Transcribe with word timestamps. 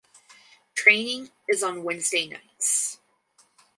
Training 0.73 1.29
is 1.47 1.61
on 1.61 1.83
Wednesday 1.83 2.27
nights. 2.27 2.97